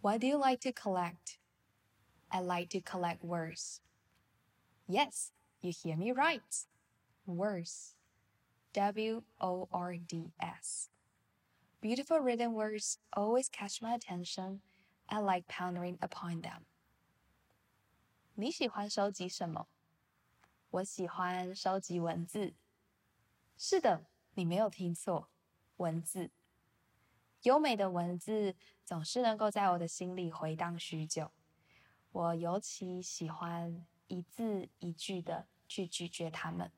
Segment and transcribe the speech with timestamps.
[0.00, 1.38] What do you like to collect?
[2.30, 3.80] I like to collect words.
[4.86, 6.66] Yes, you hear me right.
[7.26, 7.94] Words.
[8.74, 10.90] W O R D S.
[11.80, 14.60] Beautiful written words always catch my attention.
[15.08, 16.64] I like pondering upon them.
[18.34, 19.68] 你喜欢收集什么？
[20.70, 22.54] 我喜欢收集文字。
[23.56, 25.28] 是的，你没有听错，
[25.76, 26.30] 文字。
[27.43, 31.31] 优美的文字总是能够在我的心里回荡许久。
[32.11, 36.71] 我尤其喜欢一字一句的去咀嚼它们。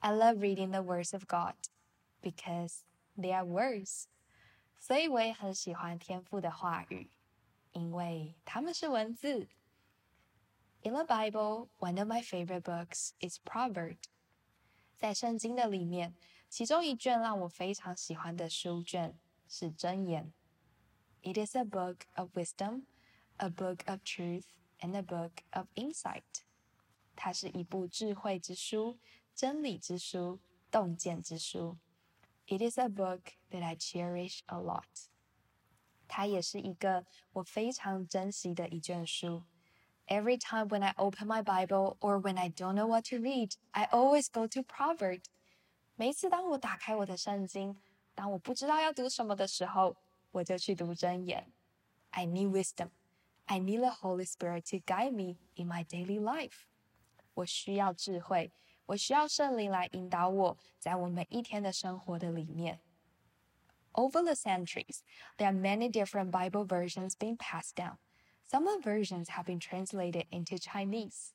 [0.00, 1.54] I love reading the words of God
[2.20, 2.80] because
[3.16, 4.04] they are words，
[4.78, 7.10] 所以我也很喜欢天父的话语，
[7.72, 9.48] 因为它们是文字。
[10.82, 13.98] In the Bible, one of my favorite books is Proverbs。
[14.98, 16.14] 在圣经的里面，
[16.48, 19.18] 其中一卷让我非常喜欢的书卷
[19.53, 20.33] 是箴言。
[21.21, 22.83] It is a book of wisdom,
[23.37, 24.45] a book of truth,
[24.79, 26.43] and a book of insight。
[27.15, 28.97] 它是一部智慧之书、
[29.35, 30.39] 真理之书、
[30.71, 31.77] 洞见之书。
[32.47, 35.09] It is a book that I cherish a lot。
[36.07, 39.43] 它也是一个我非常珍惜的一卷书。
[40.07, 43.85] Every time when I open my Bible or when I don't know what to read, I
[43.91, 45.25] always go to Proverbs。
[45.95, 47.77] 每次当我打开我的圣经，
[48.23, 49.95] 当我不知道要读什么的时候，
[50.31, 51.51] 我就去读箴言。
[52.11, 52.89] I need wisdom.
[53.45, 56.65] I need the Holy Spirit to guide me in my daily life.
[57.33, 58.51] 我需要智慧，
[58.87, 62.79] 我需要圣灵来引导我，在我每一天的生活的里面。
[63.93, 64.99] Over the centuries,
[65.37, 67.97] there are many different Bible versions being passed down.
[68.47, 71.33] Some of the versions have been translated into Chinese.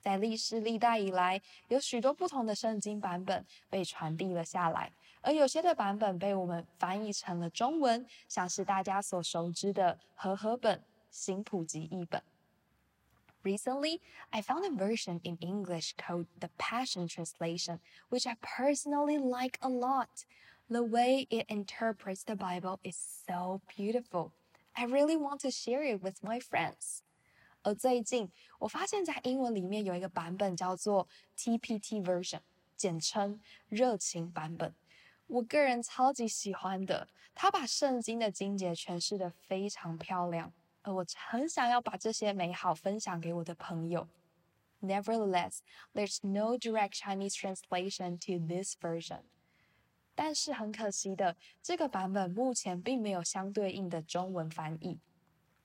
[0.00, 12.22] 在历史历代以来，有许多不同的圣经版本被传递了下来，而有些的版本被我们翻译成了中文，像是大家所熟知的和合本、新普及译本。
[13.42, 19.68] Recently, I found a version in English called the Passion Translation, which I personally like a
[19.68, 20.24] lot.
[20.68, 24.32] The way it interprets the Bible is so beautiful.
[24.74, 27.02] I really want to share it with my friends.
[27.63, 28.29] 而最近，
[28.59, 31.07] 我发现，在英文里面有一个版本叫做
[31.37, 32.39] TPT version，
[32.75, 33.39] 简称
[33.69, 34.73] 热情版本。
[35.27, 40.51] 我个人超级喜欢的，他把圣经的经节诠释的非常漂亮，
[40.81, 44.07] 而我很想要把这些美好分享给我的朋友。
[44.81, 45.59] Nevertheless,
[45.93, 49.21] there's no direct Chinese translation to this version。
[50.15, 54.99] 但是很可惜的，这个版本目前并没有相对应的中文翻译。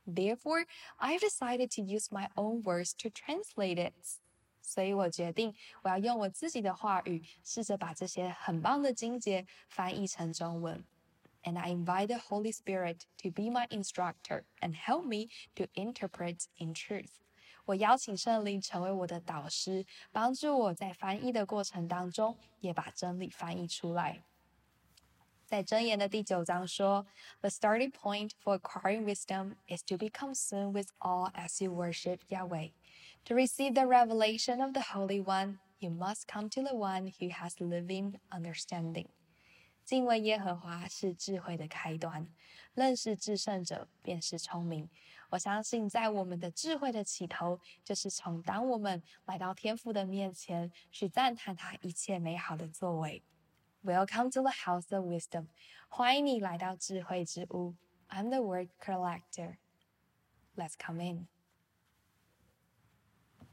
[0.06, 0.66] Therefore,
[1.00, 3.94] I've decided to use my own words to translate it.
[4.62, 5.54] 所以我决定，
[5.84, 10.84] 我要用我自己的话语，试着把这些很棒的经节翻译成中文。
[11.44, 16.74] And I invite the Holy Spirit to be my instructor and help me to interpret in
[16.74, 17.10] truth.
[17.66, 24.24] 我邀请圣灵成为我的导师，帮助我在翻译的过程当中，也把真理翻译出来。
[25.46, 32.20] 在箴言的第九章说：“The starting point for acquiring wisdom is to become soon with awe as you worship
[32.30, 32.70] Yahweh.
[33.26, 37.30] To receive the revelation of the Holy One, you must come to the One who
[37.32, 39.08] has living understanding.”
[39.84, 42.28] 敬畏耶和华是智慧的开端，
[42.74, 44.90] 认识至圣者便是聪明。
[45.32, 53.22] 我相信，在我们的智慧的起头，就是从当我们来到天父的面前，去赞叹他一切美好的作为。
[53.86, 55.48] Welcome to the house of wisdom.
[55.90, 57.76] 欢迎你来到智慧之屋。
[58.10, 59.58] I'm the word collector.
[60.56, 61.28] Let's come in.